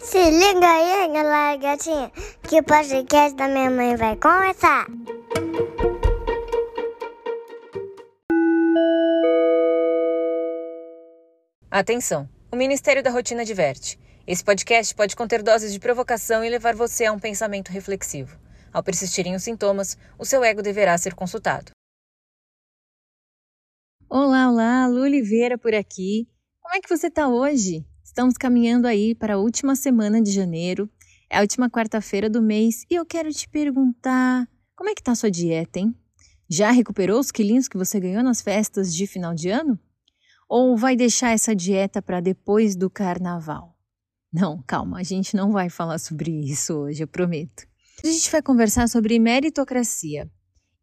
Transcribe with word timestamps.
Se 0.00 0.30
liga 0.30 0.66
aí, 0.66 1.12
galera 1.12 1.56
gatinha, 1.58 2.10
que 2.48 2.58
o 2.58 2.64
podcast 2.64 3.36
da 3.36 3.46
minha 3.46 3.70
mãe 3.70 3.96
vai 3.96 4.16
começar. 4.16 4.86
Atenção! 11.70 12.26
O 12.50 12.56
Ministério 12.56 13.02
da 13.02 13.10
Rotina 13.10 13.44
diverte. 13.44 14.00
Esse 14.26 14.42
podcast 14.42 14.94
pode 14.94 15.14
conter 15.14 15.42
doses 15.42 15.70
de 15.70 15.78
provocação 15.78 16.42
e 16.42 16.48
levar 16.48 16.74
você 16.74 17.04
a 17.04 17.12
um 17.12 17.18
pensamento 17.18 17.68
reflexivo. 17.68 18.38
Ao 18.72 18.82
persistirem 18.82 19.34
os 19.34 19.42
sintomas, 19.42 19.98
o 20.18 20.24
seu 20.24 20.42
ego 20.42 20.62
deverá 20.62 20.96
ser 20.96 21.14
consultado. 21.14 21.72
Olá, 24.08 24.48
olá, 24.48 24.86
Lu 24.86 25.02
Oliveira 25.02 25.58
por 25.58 25.74
aqui. 25.74 26.26
Como 26.62 26.74
é 26.74 26.80
que 26.80 26.88
você 26.88 27.08
está 27.08 27.28
hoje? 27.28 27.84
Estamos 28.10 28.34
caminhando 28.36 28.88
aí 28.88 29.14
para 29.14 29.34
a 29.34 29.38
última 29.38 29.76
semana 29.76 30.20
de 30.20 30.32
janeiro, 30.32 30.90
é 31.30 31.38
a 31.38 31.42
última 31.42 31.70
quarta-feira 31.70 32.28
do 32.28 32.42
mês 32.42 32.84
e 32.90 32.96
eu 32.96 33.06
quero 33.06 33.32
te 33.32 33.48
perguntar: 33.48 34.48
como 34.74 34.90
é 34.90 34.96
que 34.96 35.02
tá 35.02 35.12
a 35.12 35.14
sua 35.14 35.30
dieta, 35.30 35.78
hein? 35.78 35.94
Já 36.48 36.72
recuperou 36.72 37.20
os 37.20 37.30
quilinhos 37.30 37.68
que 37.68 37.78
você 37.78 38.00
ganhou 38.00 38.24
nas 38.24 38.40
festas 38.40 38.92
de 38.92 39.06
final 39.06 39.32
de 39.32 39.48
ano? 39.48 39.78
Ou 40.48 40.76
vai 40.76 40.96
deixar 40.96 41.30
essa 41.30 41.54
dieta 41.54 42.02
para 42.02 42.20
depois 42.20 42.74
do 42.74 42.90
carnaval? 42.90 43.76
Não, 44.32 44.60
calma, 44.66 44.98
a 44.98 45.04
gente 45.04 45.36
não 45.36 45.52
vai 45.52 45.70
falar 45.70 45.98
sobre 45.98 46.32
isso 46.32 46.74
hoje, 46.74 47.04
eu 47.04 47.08
prometo. 47.08 47.64
A 48.02 48.08
gente 48.08 48.28
vai 48.28 48.42
conversar 48.42 48.88
sobre 48.88 49.20
meritocracia. 49.20 50.28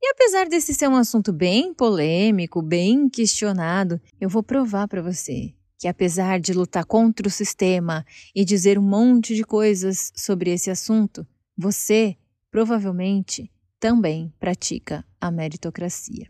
E 0.02 0.12
apesar 0.12 0.48
desse 0.48 0.74
ser 0.74 0.88
um 0.88 0.96
assunto 0.96 1.34
bem 1.34 1.74
polêmico, 1.74 2.62
bem 2.62 3.10
questionado, 3.10 4.00
eu 4.18 4.30
vou 4.30 4.42
provar 4.42 4.88
para 4.88 5.02
você 5.02 5.57
que 5.78 5.88
apesar 5.88 6.40
de 6.40 6.54
lutar 6.54 6.86
contra 6.86 7.28
o 7.28 7.32
sistema 7.32 8.06
e 8.36 8.44
dizer 8.44 8.78
um 8.80 8.84
monte 8.84 9.36
de 9.36 9.44
coisas 9.44 10.12
sobre 10.16 10.52
esse 10.52 10.70
assunto, 10.70 11.26
você 11.58 12.18
provavelmente 12.50 13.52
também 13.80 14.34
pratica 14.40 15.06
a 15.22 15.30
meritocracia. 15.30 16.30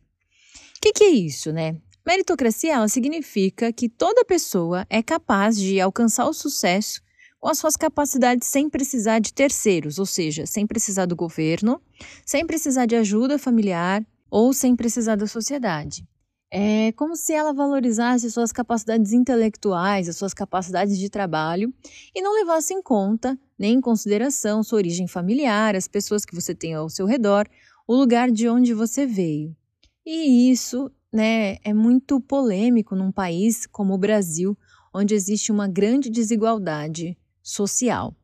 O 0.75 0.81
que, 0.81 0.91
que, 0.91 1.03
é 1.03 1.09
isso, 1.09 1.51
né? 1.51 1.77
Meritocracia 2.05 2.73
ela 2.73 2.87
significa 2.87 3.71
que 3.73 3.89
toda 3.89 4.25
pessoa 4.25 4.85
é 4.89 5.01
capaz 5.01 5.57
de 5.57 5.79
alcançar 5.79 6.25
o 6.27 6.33
sucesso 6.33 7.01
com 7.39 7.49
as 7.49 7.59
suas 7.59 7.75
capacidades 7.75 8.47
sem 8.47 8.69
precisar 8.69 9.19
de 9.19 9.33
terceiros, 9.33 9.99
ou 9.99 10.05
seja, 10.05 10.45
sem 10.45 10.65
precisar 10.65 11.05
do 11.05 11.15
governo, 11.15 11.81
sem 12.25 12.45
precisar 12.45 12.85
de 12.85 12.95
ajuda 12.95 13.37
familiar 13.37 14.05
ou 14.29 14.53
sem 14.53 14.75
precisar 14.75 15.15
da 15.15 15.27
sociedade. 15.27 16.05
É 16.49 16.93
como 16.93 17.17
se 17.17 17.33
ela 17.33 17.51
valorizasse 17.51 18.31
suas 18.31 18.53
capacidades 18.53 19.11
intelectuais, 19.11 20.07
as 20.07 20.15
suas 20.15 20.33
capacidades 20.33 20.97
de 20.97 21.09
trabalho 21.09 21.73
e 22.15 22.21
não 22.21 22.33
levasse 22.33 22.73
em 22.73 22.81
conta 22.81 23.37
nem 23.59 23.73
em 23.73 23.81
consideração 23.81 24.63
sua 24.63 24.77
origem 24.77 25.07
familiar, 25.07 25.75
as 25.75 25.87
pessoas 25.87 26.23
que 26.23 26.33
você 26.33 26.55
tem 26.55 26.73
ao 26.73 26.89
seu 26.89 27.05
redor, 27.05 27.49
o 27.85 27.95
lugar 27.95 28.31
de 28.31 28.47
onde 28.47 28.73
você 28.73 29.05
veio. 29.05 29.55
E 30.05 30.49
isso, 30.49 30.89
né, 31.11 31.57
é 31.63 31.73
muito 31.73 32.21
polêmico 32.21 32.95
num 32.95 33.11
país 33.11 33.65
como 33.65 33.93
o 33.93 33.97
Brasil, 33.97 34.57
onde 34.93 35.15
existe 35.15 35.51
uma 35.51 35.67
grande 35.67 36.09
desigualdade 36.09 37.17
social. 37.43 38.15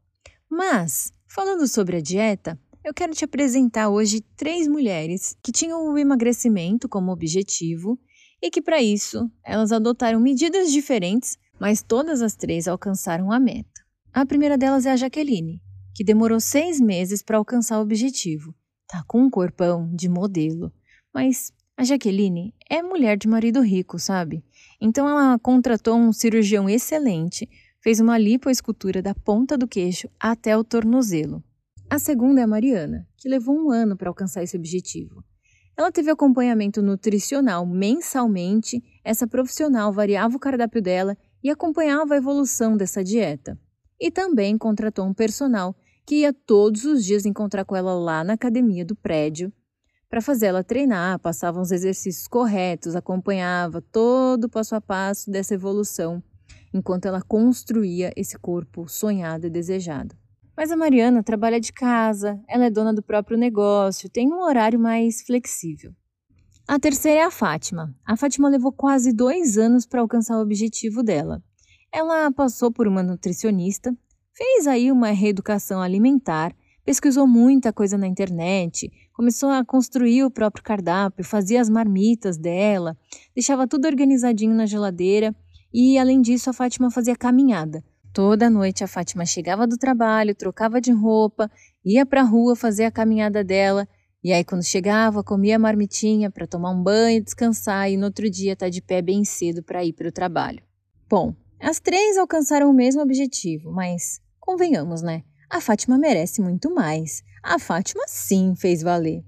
Mas, 0.49 1.11
falando 1.27 1.67
sobre 1.67 1.97
a 1.97 2.01
dieta, 2.01 2.57
eu 2.83 2.93
quero 2.93 3.13
te 3.13 3.25
apresentar 3.25 3.89
hoje 3.89 4.21
três 4.35 4.67
mulheres 4.67 5.35
que 5.41 5.51
tinham 5.51 5.91
o 5.91 5.97
emagrecimento 5.97 6.87
como 6.87 7.11
objetivo 7.11 7.99
e 8.43 8.51
que, 8.51 8.61
para 8.61 8.81
isso, 8.81 9.31
elas 9.41 9.71
adotaram 9.71 10.19
medidas 10.19 10.69
diferentes, 10.69 11.37
mas 11.57 11.81
todas 11.81 12.21
as 12.21 12.35
três 12.35 12.67
alcançaram 12.67 13.31
a 13.31 13.39
meta. 13.39 13.69
A 14.11 14.25
primeira 14.25 14.57
delas 14.57 14.85
é 14.85 14.91
a 14.91 14.97
Jaqueline, 14.97 15.61
que 15.95 16.03
demorou 16.03 16.41
seis 16.41 16.81
meses 16.81 17.23
para 17.23 17.37
alcançar 17.37 17.79
o 17.79 17.81
objetivo. 17.81 18.53
Tá 18.85 19.01
com 19.07 19.21
um 19.21 19.29
corpão 19.29 19.89
de 19.95 20.09
modelo, 20.09 20.73
mas 21.13 21.53
a 21.77 21.85
Jaqueline 21.85 22.53
é 22.69 22.81
mulher 22.83 23.17
de 23.17 23.29
marido 23.29 23.61
rico, 23.61 23.97
sabe? 23.97 24.43
Então 24.79 25.07
ela 25.07 25.39
contratou 25.39 25.95
um 25.97 26.11
cirurgião 26.11 26.69
excelente, 26.69 27.49
fez 27.81 28.01
uma 28.01 28.17
lipoescultura 28.17 29.01
da 29.01 29.15
ponta 29.15 29.57
do 29.57 29.69
queixo 29.69 30.09
até 30.19 30.57
o 30.57 30.65
tornozelo. 30.65 31.41
A 31.89 31.97
segunda 31.97 32.41
é 32.41 32.43
a 32.43 32.47
Mariana, 32.47 33.07
que 33.15 33.29
levou 33.29 33.55
um 33.55 33.71
ano 33.71 33.95
para 33.95 34.09
alcançar 34.09 34.43
esse 34.43 34.57
objetivo. 34.57 35.23
Ela 35.75 35.91
teve 35.91 36.11
acompanhamento 36.11 36.81
nutricional 36.81 37.65
mensalmente, 37.65 38.83
essa 39.03 39.27
profissional 39.27 39.91
variava 39.91 40.35
o 40.35 40.39
cardápio 40.39 40.81
dela 40.81 41.17
e 41.43 41.49
acompanhava 41.49 42.13
a 42.13 42.17
evolução 42.17 42.77
dessa 42.77 43.03
dieta. 43.03 43.59
E 43.99 44.11
também 44.11 44.57
contratou 44.57 45.05
um 45.05 45.13
personal 45.13 45.75
que 46.05 46.17
ia 46.17 46.33
todos 46.33 46.85
os 46.85 47.03
dias 47.03 47.25
encontrar 47.25 47.65
com 47.65 47.75
ela 47.75 47.93
lá 47.93 48.23
na 48.23 48.33
academia 48.33 48.85
do 48.85 48.95
prédio 48.95 49.51
para 50.13 50.21
fazer 50.21 50.45
ela 50.45 50.63
treinar, 50.63 51.17
passava 51.17 51.59
os 51.59 51.71
exercícios 51.71 52.27
corretos, 52.27 52.95
acompanhava 52.95 53.81
todo 53.81 54.43
o 54.43 54.49
passo 54.49 54.75
a 54.75 54.81
passo 54.81 55.31
dessa 55.31 55.55
evolução, 55.55 56.21
enquanto 56.71 57.07
ela 57.07 57.19
construía 57.19 58.13
esse 58.15 58.37
corpo 58.37 58.87
sonhado 58.87 59.47
e 59.47 59.49
desejado. 59.49 60.15
Mas 60.55 60.71
a 60.71 60.77
Mariana 60.77 61.23
trabalha 61.23 61.59
de 61.59 61.73
casa, 61.73 62.39
ela 62.47 62.65
é 62.65 62.69
dona 62.69 62.93
do 62.93 63.01
próprio 63.01 63.37
negócio, 63.37 64.09
tem 64.09 64.31
um 64.31 64.41
horário 64.43 64.79
mais 64.79 65.21
flexível. 65.21 65.93
A 66.67 66.79
terceira 66.79 67.21
é 67.21 67.23
a 67.23 67.31
Fátima. 67.31 67.93
A 68.05 68.15
Fátima 68.15 68.47
levou 68.47 68.71
quase 68.71 69.11
dois 69.11 69.57
anos 69.57 69.85
para 69.85 69.99
alcançar 69.99 70.37
o 70.37 70.41
objetivo 70.41 71.03
dela. 71.03 71.43
Ela 71.91 72.31
passou 72.31 72.71
por 72.71 72.87
uma 72.87 73.03
nutricionista, 73.03 73.95
fez 74.31 74.67
aí 74.67 74.91
uma 74.91 75.09
reeducação 75.09 75.81
alimentar, 75.81 76.55
pesquisou 76.85 77.27
muita 77.27 77.73
coisa 77.73 77.97
na 77.97 78.07
internet, 78.07 78.91
começou 79.13 79.49
a 79.49 79.65
construir 79.65 80.23
o 80.23 80.31
próprio 80.31 80.63
cardápio, 80.63 81.25
fazia 81.25 81.59
as 81.59 81.69
marmitas 81.69 82.37
dela, 82.37 82.95
deixava 83.35 83.67
tudo 83.67 83.87
organizadinho 83.87 84.53
na 84.53 84.65
geladeira 84.65 85.35
e, 85.73 85.97
além 85.97 86.21
disso, 86.21 86.49
a 86.49 86.53
Fátima 86.53 86.91
fazia 86.91 87.15
caminhada. 87.15 87.83
Toda 88.13 88.47
noite 88.47 88.83
a 88.83 88.87
Fátima 88.87 89.25
chegava 89.25 89.65
do 89.65 89.75
trabalho, 89.75 90.35
trocava 90.35 90.79
de 90.79 90.91
roupa, 90.91 91.49
ia 91.83 92.05
para 92.05 92.21
a 92.21 92.23
rua 92.23 92.55
fazer 92.55 92.85
a 92.85 92.91
caminhada 92.91 93.43
dela, 93.43 93.87
e 94.23 94.31
aí 94.31 94.43
quando 94.43 94.63
chegava, 94.63 95.23
comia 95.23 95.55
a 95.55 95.59
marmitinha 95.59 96.29
para 96.29 96.45
tomar 96.45 96.69
um 96.69 96.83
banho, 96.83 97.23
descansar 97.23 97.89
e 97.89 97.97
no 97.97 98.05
outro 98.05 98.29
dia 98.29 98.55
tá 98.55 98.69
de 98.69 98.83
pé 98.83 99.01
bem 99.01 99.25
cedo 99.25 99.63
para 99.63 99.83
ir 99.83 99.93
para 99.93 100.07
o 100.07 100.11
trabalho. 100.11 100.61
Bom, 101.09 101.33
as 101.59 101.79
três 101.79 102.15
alcançaram 102.15 102.69
o 102.69 102.73
mesmo 102.73 103.01
objetivo, 103.01 103.71
mas 103.71 104.21
convenhamos, 104.39 105.01
né? 105.01 105.23
A 105.49 105.59
Fátima 105.59 105.97
merece 105.97 106.39
muito 106.39 106.71
mais. 106.71 107.23
A 107.41 107.57
Fátima 107.57 108.03
sim 108.07 108.53
fez 108.55 108.83
valer. 108.83 109.23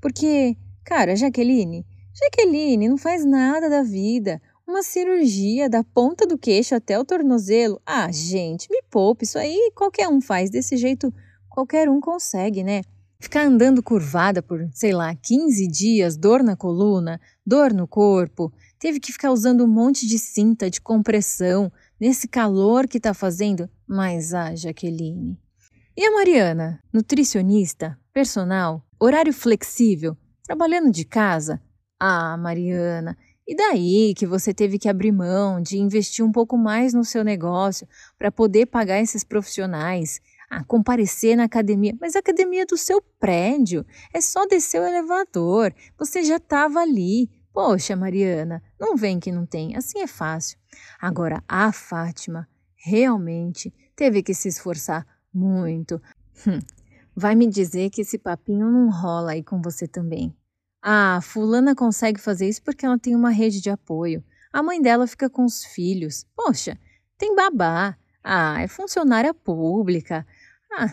Porque, 0.00 0.56
cara, 0.82 1.14
Jaqueline, 1.14 1.84
Jaqueline 2.14 2.88
não 2.88 2.96
faz 2.96 3.22
nada 3.22 3.68
da 3.68 3.82
vida. 3.82 4.40
Uma 4.70 4.84
cirurgia 4.84 5.68
da 5.68 5.82
ponta 5.82 6.24
do 6.24 6.38
queixo 6.38 6.76
até 6.76 6.96
o 6.96 7.04
tornozelo? 7.04 7.82
Ah, 7.84 8.08
gente, 8.12 8.68
me 8.70 8.80
poupe, 8.88 9.24
isso 9.24 9.36
aí 9.36 9.72
qualquer 9.74 10.06
um 10.06 10.20
faz, 10.20 10.48
desse 10.48 10.76
jeito 10.76 11.12
qualquer 11.48 11.88
um 11.88 12.00
consegue, 12.00 12.62
né? 12.62 12.82
Ficar 13.18 13.46
andando 13.46 13.82
curvada 13.82 14.40
por, 14.40 14.64
sei 14.72 14.92
lá, 14.92 15.12
15 15.12 15.66
dias, 15.66 16.16
dor 16.16 16.44
na 16.44 16.54
coluna, 16.54 17.20
dor 17.44 17.74
no 17.74 17.88
corpo, 17.88 18.52
teve 18.78 19.00
que 19.00 19.10
ficar 19.10 19.32
usando 19.32 19.64
um 19.64 19.68
monte 19.68 20.06
de 20.06 20.20
cinta 20.20 20.70
de 20.70 20.80
compressão 20.80 21.70
nesse 21.98 22.28
calor 22.28 22.86
que 22.86 23.00
tá 23.00 23.12
fazendo. 23.12 23.68
Mas 23.88 24.32
ah, 24.32 24.54
Jaqueline. 24.54 25.36
E 25.96 26.06
a 26.06 26.12
Mariana, 26.12 26.78
nutricionista, 26.92 27.98
personal, 28.12 28.86
horário 29.00 29.32
flexível, 29.32 30.16
trabalhando 30.44 30.92
de 30.92 31.04
casa? 31.04 31.60
Ah, 31.98 32.36
Mariana, 32.36 33.18
e 33.50 33.56
daí 33.56 34.14
que 34.14 34.28
você 34.28 34.54
teve 34.54 34.78
que 34.78 34.88
abrir 34.88 35.10
mão 35.10 35.60
de 35.60 35.76
investir 35.76 36.24
um 36.24 36.30
pouco 36.30 36.56
mais 36.56 36.94
no 36.94 37.04
seu 37.04 37.24
negócio 37.24 37.84
para 38.16 38.30
poder 38.30 38.66
pagar 38.66 39.00
esses 39.00 39.24
profissionais, 39.24 40.20
a 40.48 40.62
comparecer 40.62 41.36
na 41.36 41.46
academia, 41.46 41.92
mas 42.00 42.14
a 42.14 42.20
academia 42.20 42.64
do 42.64 42.76
seu 42.76 43.02
prédio, 43.18 43.84
é 44.14 44.20
só 44.20 44.46
descer 44.46 44.80
o 44.80 44.86
elevador, 44.86 45.74
você 45.98 46.22
já 46.22 46.36
estava 46.36 46.78
ali. 46.78 47.28
Poxa, 47.52 47.96
Mariana, 47.96 48.62
não 48.78 48.94
vem 48.94 49.18
que 49.18 49.32
não 49.32 49.44
tem, 49.44 49.74
assim 49.74 49.98
é 49.98 50.06
fácil. 50.06 50.56
Agora, 51.00 51.42
a 51.48 51.72
Fátima 51.72 52.48
realmente 52.76 53.74
teve 53.96 54.22
que 54.22 54.32
se 54.32 54.46
esforçar 54.46 55.04
muito. 55.34 56.00
Hum, 56.46 56.60
vai 57.16 57.34
me 57.34 57.48
dizer 57.48 57.90
que 57.90 58.02
esse 58.02 58.16
papinho 58.16 58.70
não 58.70 58.88
rola 58.90 59.32
aí 59.32 59.42
com 59.42 59.60
você 59.60 59.88
também. 59.88 60.32
Ah, 60.82 61.20
fulana 61.22 61.74
consegue 61.74 62.20
fazer 62.20 62.48
isso 62.48 62.62
porque 62.62 62.86
ela 62.86 62.98
tem 62.98 63.14
uma 63.14 63.30
rede 63.30 63.60
de 63.60 63.70
apoio. 63.70 64.24
A 64.52 64.62
mãe 64.62 64.80
dela 64.80 65.06
fica 65.06 65.28
com 65.28 65.44
os 65.44 65.64
filhos. 65.64 66.26
Poxa, 66.34 66.78
tem 67.18 67.34
babá. 67.34 67.96
Ah, 68.24 68.60
é 68.62 68.66
funcionária 68.66 69.32
pública. 69.34 70.26
Ah, 70.72 70.92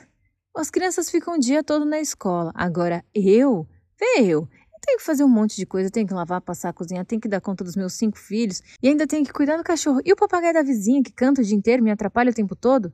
as 0.56 0.70
crianças 0.70 1.10
ficam 1.10 1.36
o 1.36 1.40
dia 1.40 1.64
todo 1.64 1.86
na 1.86 2.00
escola. 2.00 2.52
Agora 2.54 3.04
eu, 3.14 3.68
vê 4.00 4.22
eu, 4.22 4.42
eu 4.42 4.82
tenho 4.82 4.98
que 4.98 5.06
fazer 5.06 5.24
um 5.24 5.30
monte 5.30 5.56
de 5.56 5.66
coisa, 5.66 5.88
eu 5.88 5.92
tenho 5.92 6.08
que 6.08 6.14
lavar, 6.14 6.42
passar, 6.42 6.74
cozinhar, 6.74 7.06
tenho 7.06 7.22
que 7.22 7.28
dar 7.28 7.42
conta 7.42 7.64
dos 7.64 7.76
meus 7.76 7.94
cinco 7.94 8.18
filhos 8.18 8.62
e 8.82 8.90
ainda 8.90 9.08
tenho 9.08 9.26
que 9.26 9.34
cuidar 9.34 9.58
do 9.58 9.64
cachorro. 9.64 10.02
E 10.04 10.12
o 10.12 10.16
papagaio 10.16 10.54
da 10.54 10.64
vizinha 10.64 11.02
que 11.02 11.12
canta 11.12 11.42
o 11.42 11.44
dia 11.44 11.56
inteiro 11.56 11.84
me 11.84 11.92
atrapalha 11.92 12.32
o 12.32 12.34
tempo 12.36 12.56
todo? 12.56 12.92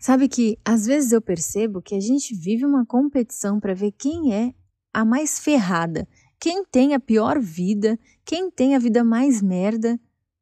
Sabe 0.00 0.28
que 0.28 0.58
às 0.64 0.86
vezes 0.86 1.10
eu 1.10 1.20
percebo 1.20 1.82
que 1.82 1.94
a 1.94 2.00
gente 2.00 2.34
vive 2.34 2.64
uma 2.64 2.86
competição 2.86 3.58
para 3.58 3.74
ver 3.74 3.92
quem 3.92 4.32
é 4.32 4.54
a 4.92 5.04
mais 5.04 5.38
ferrada, 5.38 6.06
quem 6.40 6.64
tem 6.64 6.94
a 6.94 7.00
pior 7.00 7.40
vida, 7.40 7.98
quem 8.24 8.50
tem 8.50 8.74
a 8.74 8.78
vida 8.78 9.02
mais 9.02 9.42
merda, 9.42 9.98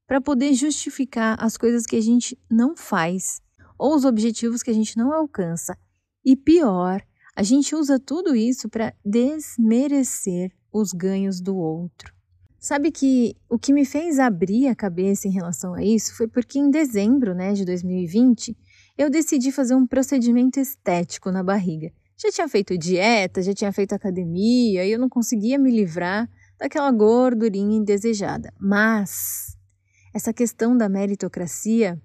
para 0.07 0.21
poder 0.21 0.55
justificar 0.55 1.37
as 1.43 1.57
coisas 1.57 1.85
que 1.85 1.97
a 1.97 2.01
gente 2.01 2.39
não 2.51 2.77
faz 2.77 3.41
ou 3.79 3.95
os 3.95 4.05
objetivos 4.05 4.63
que 4.63 4.71
a 4.71 4.75
gente 4.75 4.97
não 4.97 5.13
alcança. 5.13 5.77
E 6.25 6.37
pior, 6.37 7.03
a 7.35 7.43
gente 7.43 7.75
usa 7.75 7.99
tudo 7.99 8.35
isso 8.35 8.69
para 8.69 8.95
desmerecer 9.05 10.53
os 10.73 10.93
ganhos 10.93 11.41
do 11.41 11.57
outro. 11.57 12.15
Sabe 12.59 12.91
que 12.91 13.37
o 13.49 13.59
que 13.59 13.73
me 13.73 13.85
fez 13.85 14.19
abrir 14.19 14.69
a 14.69 14.75
cabeça 14.75 15.29
em 15.29 15.31
relação 15.31 15.75
a 15.75 15.85
isso 15.85 16.17
foi 16.17 16.27
porque 16.27 16.59
em 16.59 16.71
dezembro 16.71 17.35
né, 17.35 17.53
de 17.53 17.65
2020 17.65 18.57
eu 18.97 19.11
decidi 19.11 19.53
fazer 19.53 19.75
um 19.75 19.87
procedimento 19.87 20.59
estético 20.59 21.31
na 21.31 21.43
barriga. 21.43 21.93
Já 22.19 22.31
tinha 22.31 22.49
feito 22.49 22.79
dieta, 22.79 23.43
já 23.43 23.53
tinha 23.53 23.73
feito 23.73 23.95
academia 23.95 24.85
e 24.85 24.91
eu 24.91 24.99
não 24.99 25.09
conseguia 25.09 25.59
me 25.59 25.71
livrar 25.71 26.29
daquela 26.59 26.91
gordurinha 26.91 27.77
indesejada. 27.77 28.53
Mas 28.59 29.57
essa 30.15 30.33
questão 30.33 30.77
da 30.77 30.89
meritocracia 30.89 32.01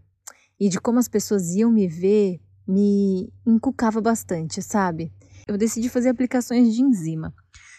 e 0.59 0.67
de 0.67 0.79
como 0.79 0.99
as 0.99 1.07
pessoas 1.07 1.55
iam 1.55 1.71
me 1.71 1.87
ver 1.87 2.41
me 2.67 3.33
encucava 3.45 4.01
bastante, 4.01 4.61
sabe? 4.61 5.13
Eu 5.47 5.57
decidi 5.57 5.89
fazer 5.89 6.09
aplicações 6.09 6.73
de 6.73 6.81
enzima. 6.81 7.33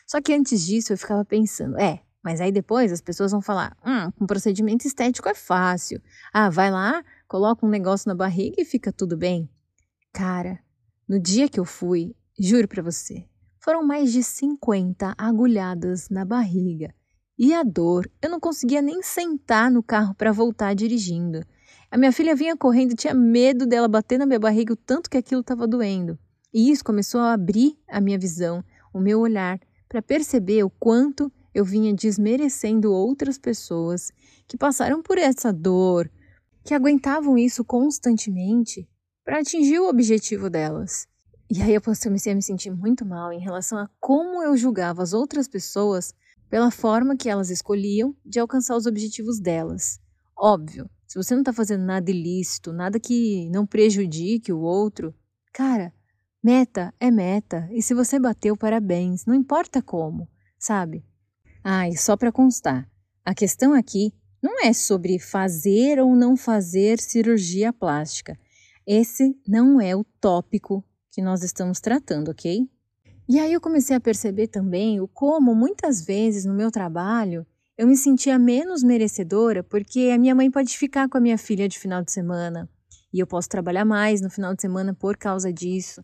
Só 0.07 0.21
que 0.21 0.33
antes 0.33 0.65
disso 0.65 0.93
eu 0.93 0.99
ficava 0.99 1.25
pensando, 1.25 1.79
é, 1.79 2.03
mas 2.23 2.41
aí 2.41 2.51
depois 2.51 2.93
as 2.93 3.01
pessoas 3.01 3.33
vão 3.33 3.41
falar: 3.41 3.77
hum, 3.85 4.11
um 4.21 4.27
procedimento 4.27 4.87
estético 4.87 5.29
é 5.29 5.35
fácil. 5.35 6.01
Ah, 6.33 6.51
vai 6.51 6.71
lá, 6.71 7.05
coloca 7.29 7.65
um 7.65 7.69
negócio 7.69 8.09
na 8.09 8.15
barriga 8.15 8.57
e 8.59 8.65
fica 8.65 8.93
tudo 8.93 9.17
bem. 9.17 9.49
Cara, 10.13 10.59
no 11.09 11.19
dia 11.21 11.49
que 11.49 11.59
eu 11.59 11.65
fui, 11.65 12.15
juro 12.39 12.67
para 12.69 12.83
você, 12.83 13.25
foram 13.59 13.87
mais 13.87 14.13
de 14.13 14.23
50 14.23 15.15
agulhadas 15.17 16.09
na 16.09 16.25
barriga. 16.25 16.95
E 17.39 17.55
a 17.55 17.63
dor, 17.63 18.11
eu 18.21 18.31
não 18.31 18.39
conseguia 18.39 18.83
nem 18.83 19.03
sentar 19.03 19.71
no 19.71 19.83
carro 19.83 20.15
para 20.15 20.33
voltar 20.33 20.75
dirigindo. 20.75 21.45
A 21.91 21.97
minha 21.97 22.13
filha 22.13 22.35
vinha 22.35 22.57
correndo, 22.57 22.95
tinha 22.95 23.15
medo 23.15 23.67
dela 23.67 23.89
bater 23.89 24.19
na 24.19 24.27
minha 24.27 24.39
barriga 24.39 24.73
o 24.73 24.77
tanto 24.77 25.09
que 25.09 25.17
aquilo 25.17 25.41
estava 25.41 25.67
doendo. 25.67 26.19
E 26.53 26.71
isso 26.71 26.85
começou 26.85 27.21
a 27.21 27.33
abrir 27.33 27.79
a 27.89 28.01
minha 28.01 28.19
visão, 28.19 28.65
o 28.93 29.01
meu 29.01 29.21
olhar, 29.21 29.59
para 29.89 30.03
perceber 30.03 30.65
o 30.65 30.71
quanto 30.71 31.31
eu 31.55 31.65
vinha 31.65 31.95
desmerecendo 31.95 32.93
outras 32.93 33.39
pessoas 33.39 34.11
que 34.47 34.57
passaram 34.57 35.03
por 35.03 35.19
essa 35.19 35.53
dor, 35.53 36.11
que 36.65 36.75
aguentavam 36.75 37.37
isso 37.37 37.65
constantemente 37.65 38.89
para 39.25 39.41
atingir 39.41 39.79
o 39.79 39.89
objetivo 39.89 40.49
delas. 40.49 41.07
E 41.55 41.61
aí 41.61 41.75
eu 41.75 41.83
comecei 41.83 42.33
a 42.33 42.35
me 42.35 42.41
sentir 42.41 42.71
muito 42.71 43.05
mal 43.05 43.31
em 43.31 43.39
relação 43.39 43.77
a 43.77 43.87
como 44.01 44.43
eu 44.43 44.57
julgava 44.57 45.03
as 45.03 45.13
outras 45.13 45.47
pessoas 45.47 46.15
pela 46.49 46.71
forma 46.71 47.15
que 47.15 47.29
elas 47.29 47.51
escolhiam 47.51 48.17
de 48.25 48.41
alcançar 48.41 48.75
os 48.75 48.87
objetivos 48.87 49.39
delas. 49.39 50.01
Óbvio, 50.35 50.89
se 51.07 51.19
você 51.19 51.35
não 51.35 51.43
está 51.43 51.53
fazendo 51.53 51.85
nada 51.85 52.11
ilícito, 52.11 52.73
nada 52.73 52.99
que 52.99 53.51
não 53.51 53.67
prejudique 53.67 54.51
o 54.51 54.61
outro, 54.61 55.15
cara, 55.53 55.93
meta 56.43 56.95
é 56.99 57.11
meta. 57.11 57.69
E 57.71 57.83
se 57.83 57.93
você 57.93 58.19
bateu, 58.19 58.57
parabéns, 58.57 59.27
não 59.27 59.35
importa 59.35 59.83
como, 59.83 60.27
sabe? 60.59 61.05
Ah, 61.63 61.87
e 61.87 61.99
só 61.99 62.17
para 62.17 62.33
constar, 62.33 62.89
a 63.23 63.35
questão 63.35 63.75
aqui 63.75 64.15
não 64.43 64.65
é 64.65 64.73
sobre 64.73 65.19
fazer 65.19 66.01
ou 66.01 66.17
não 66.17 66.35
fazer 66.35 66.99
cirurgia 66.99 67.75
plástica. 67.75 68.39
Esse 68.87 69.39
não 69.47 69.79
é 69.79 69.95
o 69.95 70.03
tópico 70.19 70.83
que 71.13 71.23
nós 71.23 71.45
estamos 71.45 71.79
tratando, 71.79 72.31
ok? 72.31 72.69
E 73.29 73.39
aí 73.39 73.53
eu 73.53 73.61
comecei 73.61 73.95
a 73.95 74.01
perceber 74.01 74.49
também 74.49 75.01
o 75.01 75.07
como 75.07 75.55
muitas 75.55 76.05
vezes 76.05 76.45
no 76.45 76.55
meu 76.55 76.71
trabalho 76.71 77.47
eu 77.79 77.87
me 77.87 77.97
sentia 77.97 78.39
menos 78.39 78.83
merecedora 78.83 79.63
porque 79.63 80.11
a 80.13 80.19
minha 80.19 80.35
mãe 80.35 80.51
pode 80.51 80.77
ficar 80.77 81.09
com 81.09 81.19
a 81.19 81.21
minha 81.21 81.39
filha 81.39 81.69
de 81.69 81.79
final 81.79 82.03
de 82.03 82.11
semana 82.13 82.69
e 83.13 83.21
eu 83.21 83.27
posso 83.27 83.49
trabalhar 83.49 83.85
mais 83.85 84.21
no 84.21 84.31
final 84.31 84.55
de 84.55 84.63
semana 84.63 84.95
por 84.95 85.17
causa 85.17 85.53
disso, 85.53 86.03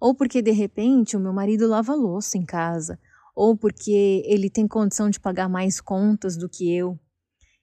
ou 0.00 0.14
porque 0.14 0.42
de 0.42 0.50
repente 0.50 1.16
o 1.16 1.20
meu 1.20 1.32
marido 1.32 1.68
lava 1.68 1.94
louça 1.94 2.36
em 2.36 2.44
casa, 2.44 2.98
ou 3.34 3.56
porque 3.56 4.22
ele 4.26 4.50
tem 4.50 4.66
condição 4.66 5.08
de 5.08 5.20
pagar 5.20 5.48
mais 5.48 5.80
contas 5.80 6.36
do 6.36 6.48
que 6.48 6.74
eu. 6.74 6.98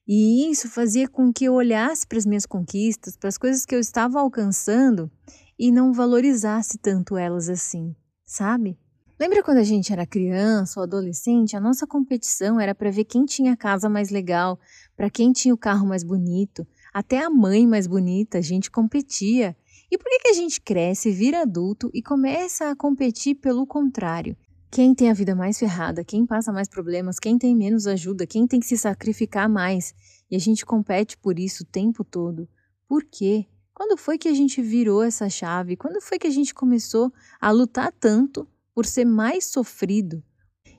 E 0.08 0.50
isso 0.50 0.68
fazia 0.68 1.08
com 1.08 1.32
que 1.32 1.44
eu 1.44 1.54
olhasse 1.54 2.06
para 2.06 2.16
as 2.16 2.24
minhas 2.24 2.46
conquistas, 2.46 3.16
para 3.16 3.28
as 3.28 3.36
coisas 3.36 3.66
que 3.66 3.74
eu 3.74 3.80
estava 3.80 4.20
alcançando 4.20 5.10
e 5.58 5.70
não 5.70 5.92
valorizasse 5.92 6.78
tanto 6.78 7.16
elas 7.16 7.48
assim, 7.48 7.94
sabe? 8.24 8.78
Lembra 9.18 9.42
quando 9.42 9.58
a 9.58 9.64
gente 9.64 9.92
era 9.92 10.06
criança 10.06 10.78
ou 10.78 10.84
adolescente, 10.84 11.56
a 11.56 11.60
nossa 11.60 11.86
competição 11.86 12.60
era 12.60 12.74
para 12.74 12.90
ver 12.90 13.04
quem 13.04 13.24
tinha 13.24 13.54
a 13.54 13.56
casa 13.56 13.88
mais 13.88 14.10
legal, 14.10 14.60
para 14.94 15.08
quem 15.08 15.32
tinha 15.32 15.54
o 15.54 15.58
carro 15.58 15.86
mais 15.86 16.04
bonito, 16.04 16.66
até 16.92 17.24
a 17.24 17.30
mãe 17.30 17.66
mais 17.66 17.86
bonita, 17.86 18.38
a 18.38 18.42
gente 18.42 18.70
competia. 18.70 19.56
E 19.90 19.96
por 19.96 20.04
que, 20.04 20.18
que 20.18 20.28
a 20.28 20.34
gente 20.34 20.60
cresce, 20.60 21.10
vira 21.10 21.42
adulto 21.42 21.90
e 21.94 22.02
começa 22.02 22.70
a 22.70 22.76
competir 22.76 23.36
pelo 23.36 23.66
contrário? 23.66 24.36
Quem 24.70 24.94
tem 24.94 25.08
a 25.08 25.14
vida 25.14 25.34
mais 25.34 25.58
ferrada, 25.58 26.04
quem 26.04 26.26
passa 26.26 26.52
mais 26.52 26.68
problemas, 26.68 27.18
quem 27.18 27.38
tem 27.38 27.56
menos 27.56 27.86
ajuda, 27.86 28.26
quem 28.26 28.46
tem 28.46 28.60
que 28.60 28.66
se 28.66 28.76
sacrificar 28.76 29.48
mais. 29.48 29.94
E 30.30 30.36
a 30.36 30.38
gente 30.38 30.66
compete 30.66 31.16
por 31.16 31.38
isso 31.38 31.62
o 31.62 31.66
tempo 31.66 32.04
todo. 32.04 32.46
Por 32.86 33.02
quê? 33.04 33.46
Quando 33.76 33.98
foi 33.98 34.16
que 34.16 34.26
a 34.26 34.32
gente 34.32 34.62
virou 34.62 35.02
essa 35.02 35.28
chave? 35.28 35.76
Quando 35.76 36.00
foi 36.00 36.18
que 36.18 36.26
a 36.26 36.30
gente 36.30 36.54
começou 36.54 37.12
a 37.38 37.50
lutar 37.50 37.92
tanto 37.92 38.48
por 38.74 38.86
ser 38.86 39.04
mais 39.04 39.44
sofrido 39.44 40.24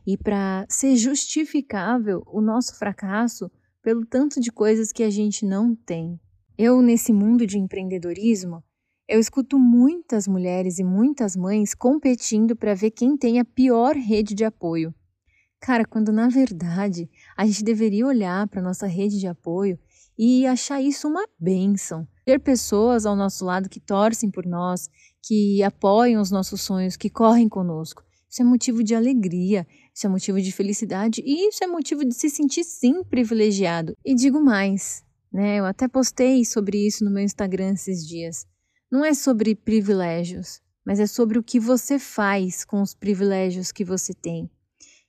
e 0.04 0.18
para 0.18 0.66
ser 0.68 0.96
justificável 0.96 2.24
o 2.26 2.42
nosso 2.42 2.76
fracasso 2.76 3.52
pelo 3.84 4.04
tanto 4.04 4.42
de 4.42 4.52
coisas 4.52 4.92
que 4.92 5.04
a 5.04 5.12
gente 5.12 5.46
não 5.46 5.76
tem? 5.76 6.20
Eu, 6.58 6.82
nesse 6.82 7.14
mundo 7.14 7.46
de 7.46 7.60
empreendedorismo, 7.60 8.64
eu 9.08 9.20
escuto 9.20 9.60
muitas 9.60 10.28
mulheres 10.28 10.80
e 10.80 10.84
muitas 10.84 11.36
mães 11.36 11.76
competindo 11.76 12.56
para 12.56 12.74
ver 12.74 12.90
quem 12.90 13.16
tem 13.16 13.40
a 13.40 13.46
pior 13.46 13.96
rede 13.96 14.34
de 14.34 14.44
apoio. 14.44 14.92
Cara, 15.60 15.86
quando 15.86 16.12
na 16.12 16.30
verdade 16.30 17.08
a 17.38 17.46
gente 17.46 17.64
deveria 17.64 18.08
olhar 18.08 18.48
para 18.48 18.60
nossa 18.60 18.88
rede 18.88 19.20
de 19.20 19.28
apoio 19.28 19.78
e 20.18 20.48
achar 20.48 20.82
isso 20.82 21.08
uma 21.08 21.28
bênção. 21.40 22.08
Ter 22.28 22.40
pessoas 22.40 23.06
ao 23.06 23.16
nosso 23.16 23.46
lado 23.46 23.70
que 23.70 23.80
torcem 23.80 24.30
por 24.30 24.46
nós, 24.46 24.90
que 25.24 25.64
apoiam 25.64 26.22
os 26.22 26.30
nossos 26.30 26.62
sonhos, 26.62 26.98
que 26.98 27.10
correm 27.10 27.48
conosco. 27.48 28.04
Isso 28.30 28.42
é 28.42 28.46
motivo 28.46 28.84
de 28.84 28.94
alegria, 28.94 29.66
isso 29.96 30.06
é 30.06 30.10
motivo 30.10 30.42
de 30.42 30.52
felicidade 30.52 31.24
e 31.26 31.48
isso 31.48 31.64
é 31.64 31.68
motivo 31.68 32.04
de 32.04 32.14
se 32.14 32.30
sentir 32.30 32.66
sim 32.66 33.02
privilegiado. 33.02 33.94
E 34.06 34.14
digo 34.14 34.42
mais, 34.42 35.06
né? 35.32 35.58
Eu 35.58 35.66
até 35.66 35.88
postei 35.88 36.44
sobre 36.44 36.86
isso 36.86 37.06
no 37.06 37.12
meu 37.12 37.24
Instagram 37.24 37.72
esses 37.72 38.06
dias 38.06 38.46
não 38.90 39.04
é 39.04 39.14
sobre 39.14 39.54
privilégios, 39.54 40.62
mas 40.86 41.00
é 41.00 41.08
sobre 41.08 41.38
o 41.38 41.44
que 41.44 41.60
você 41.60 42.00
faz 42.00 42.64
com 42.64 42.82
os 42.82 42.94
privilégios 42.94 43.72
que 43.72 43.84
você 43.84 44.14
tem. 44.14 44.50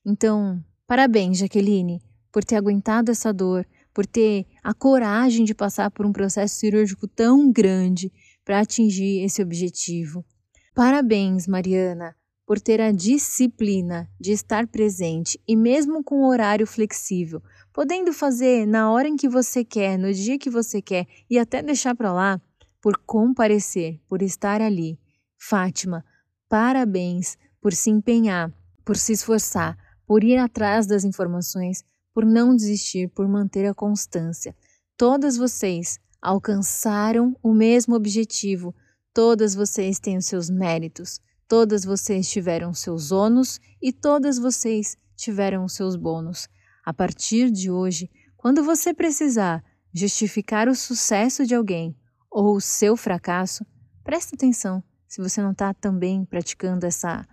Então, 0.05 0.63
parabéns, 0.87 1.39
Jaqueline, 1.39 2.03
por 2.33 2.43
ter 2.45 2.57
aguentado 2.57 3.11
essa 3.11 3.33
dor, 3.33 3.65
por 3.99 4.07
ter 4.07 4.47
a 4.63 4.73
coragem 4.73 5.45
de 5.45 5.53
passar 5.53 5.91
por 5.91 6.07
um 6.07 6.13
processo 6.13 6.55
cirúrgico 6.55 7.09
tão 7.09 7.51
grande 7.51 8.13
para 8.45 8.61
atingir 8.61 9.25
esse 9.25 9.43
objetivo. 9.43 10.25
Parabéns, 10.73 11.49
Mariana, 11.49 12.15
por 12.47 12.61
ter 12.61 12.81
a 12.81 12.93
disciplina 12.93 14.09
de 14.21 14.31
estar 14.31 14.69
presente 14.69 15.37
e, 15.49 15.57
mesmo 15.57 16.05
com 16.05 16.25
horário 16.25 16.65
flexível, 16.65 17.43
podendo 17.73 18.13
fazer 18.13 18.69
na 18.69 18.89
hora 18.89 19.09
em 19.09 19.17
que 19.17 19.29
você 19.29 19.65
quer, 19.65 19.99
no 19.99 20.15
dia 20.15 20.39
que 20.39 20.49
você 20.49 20.81
quer 20.81 21.05
e 21.29 21.37
até 21.37 21.61
deixar 21.61 21.97
para 21.97 22.13
lá, 22.13 22.41
por 22.81 22.97
comparecer, 22.99 24.01
por 24.09 24.23
estar 24.23 24.61
ali. 24.61 24.97
Fátima, 25.37 26.05
parabéns 26.49 27.37
por 27.61 27.73
se 27.73 27.91
empenhar, 27.91 28.55
por 28.85 28.97
se 28.97 29.13
esforçar, 29.13 29.77
por 30.07 30.23
ir 30.23 30.37
atrás 30.37 30.87
das 30.87 31.03
informações, 31.03 31.83
por 32.19 32.27
não 32.27 32.57
desistir, 32.57 33.09
por 33.11 33.29
manter 33.29 33.65
a 33.65 33.73
constância. 33.73 34.53
Todas 34.97 35.37
vocês 35.37 36.01
alcançaram 36.21 37.37
o 37.41 37.55
mesmo 37.55 37.95
objetivo, 37.95 38.75
todas 39.15 39.55
vocês 39.55 40.01
têm 40.01 40.17
os 40.17 40.27
seus 40.27 40.51
méritos, 40.51 41.21
todas 41.47 41.85
vocês 41.85 42.29
tiveram 42.29 42.75
seus 42.75 43.13
ônus 43.13 43.61
e 43.81 43.93
todas 43.93 44.37
vocês 44.37 44.97
tiveram 45.15 45.65
os 45.65 45.75
seus 45.75 45.95
bônus. 45.95 46.49
A 46.85 46.93
partir 46.93 47.53
de 47.53 47.71
hoje, 47.71 48.11
quando 48.37 48.65
você 48.65 48.93
precisar 48.93 49.63
justificar 49.95 50.67
o 50.67 50.75
sucesso 50.75 51.47
de 51.47 51.55
alguém 51.55 51.97
ou 52.29 52.57
o 52.57 52.61
seu 52.61 52.97
fracasso, 52.97 53.65
presta 54.03 54.35
atenção 54.35 54.83
se 55.07 55.23
você 55.23 55.41
não 55.41 55.53
está 55.53 55.73
também 55.73 56.25
praticando 56.25 56.85
essa 56.85 57.25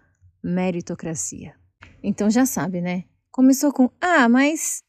meritocracia. 0.43 1.55
Então 2.03 2.29
já 2.29 2.45
sabe, 2.45 2.81
né? 2.81 3.05
Começou 3.35 3.73
com 3.73 3.91
ah, 3.99 4.29
mas 4.29 4.81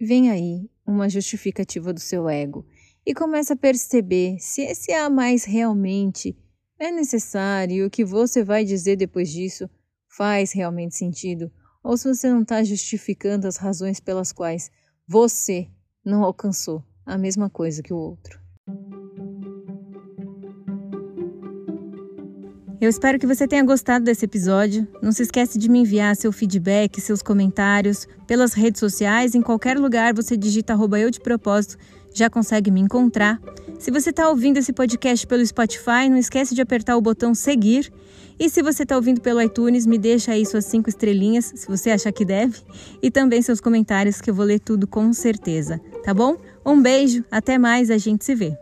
vem 0.00 0.28
aí 0.28 0.68
uma 0.84 1.08
justificativa 1.08 1.92
do 1.92 2.00
seu 2.00 2.28
ego 2.28 2.66
e 3.06 3.14
começa 3.14 3.54
a 3.54 3.56
perceber 3.56 4.40
se 4.40 4.60
esse 4.60 4.90
a 4.90 5.08
mais 5.08 5.44
realmente 5.44 6.36
é 6.80 6.90
necessário 6.90 7.76
e 7.76 7.84
o 7.84 7.90
que 7.90 8.04
você 8.04 8.42
vai 8.42 8.64
dizer 8.64 8.96
depois 8.96 9.30
disso 9.30 9.70
faz 10.08 10.50
realmente 10.50 10.96
sentido, 10.96 11.48
ou 11.80 11.96
se 11.96 12.12
você 12.12 12.28
não 12.28 12.42
está 12.42 12.64
justificando 12.64 13.46
as 13.46 13.56
razões 13.56 14.00
pelas 14.00 14.32
quais 14.32 14.68
você 15.06 15.70
não 16.04 16.24
alcançou 16.24 16.84
a 17.06 17.16
mesma 17.16 17.48
coisa 17.48 17.84
que 17.84 17.94
o 17.94 17.98
outro. 17.98 18.41
Eu 22.82 22.88
espero 22.88 23.16
que 23.16 23.28
você 23.28 23.46
tenha 23.46 23.62
gostado 23.62 24.04
desse 24.04 24.24
episódio. 24.24 24.88
Não 25.00 25.12
se 25.12 25.22
esquece 25.22 25.56
de 25.56 25.68
me 25.68 25.78
enviar 25.78 26.16
seu 26.16 26.32
feedback, 26.32 27.00
seus 27.00 27.22
comentários 27.22 28.08
pelas 28.26 28.54
redes 28.54 28.80
sociais. 28.80 29.36
Em 29.36 29.40
qualquer 29.40 29.78
lugar 29.78 30.12
você 30.12 30.36
digita 30.36 30.76
eu 30.98 31.08
de 31.08 31.20
propósito, 31.20 31.78
já 32.12 32.28
consegue 32.28 32.72
me 32.72 32.80
encontrar. 32.80 33.40
Se 33.78 33.92
você 33.92 34.10
está 34.10 34.28
ouvindo 34.28 34.56
esse 34.56 34.72
podcast 34.72 35.24
pelo 35.28 35.46
Spotify, 35.46 36.08
não 36.10 36.16
esquece 36.16 36.56
de 36.56 36.60
apertar 36.60 36.96
o 36.96 37.00
botão 37.00 37.36
seguir. 37.36 37.88
E 38.36 38.50
se 38.50 38.60
você 38.62 38.82
está 38.82 38.96
ouvindo 38.96 39.20
pelo 39.20 39.40
iTunes, 39.40 39.86
me 39.86 39.96
deixa 39.96 40.32
aí 40.32 40.44
suas 40.44 40.64
cinco 40.64 40.88
estrelinhas, 40.88 41.52
se 41.54 41.68
você 41.68 41.92
achar 41.92 42.10
que 42.10 42.24
deve, 42.24 42.58
e 43.00 43.12
também 43.12 43.40
seus 43.42 43.60
comentários, 43.60 44.20
que 44.20 44.28
eu 44.28 44.34
vou 44.34 44.44
ler 44.44 44.58
tudo 44.58 44.88
com 44.88 45.12
certeza, 45.12 45.80
tá 46.02 46.12
bom? 46.12 46.36
Um 46.66 46.82
beijo, 46.82 47.24
até 47.30 47.58
mais, 47.58 47.92
a 47.92 47.98
gente 47.98 48.24
se 48.24 48.34
vê. 48.34 48.56